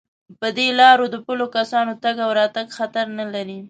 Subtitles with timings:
[0.39, 3.59] په دې لارو د پلو کسانو تگ او راتگ خطر نه لري.